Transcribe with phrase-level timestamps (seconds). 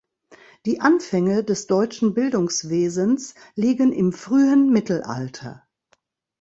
[0.65, 5.67] Die Anfänge des deutschen Bildungswesens liegen im frühen Mittelalter.